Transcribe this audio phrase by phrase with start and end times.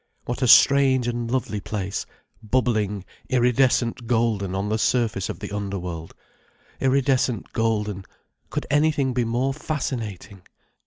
[0.25, 2.07] What a strange and lovely place,
[2.41, 6.15] bubbling iridescent golden on the surface of the underworld.
[6.79, 10.41] Iridescent golden—could anything be more fascinating!